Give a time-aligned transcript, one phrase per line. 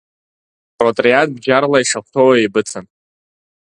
[0.83, 2.85] Ротриад бџьарла ишахәҭоу еибыҭан.